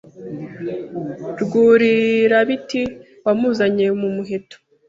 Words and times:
Rwurirabiti 1.41 2.81
wamuzanye 3.25 3.85
ku 3.99 4.07
muheto 4.15 4.57